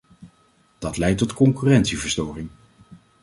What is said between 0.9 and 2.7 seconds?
leidt tot concurrentieverstoring.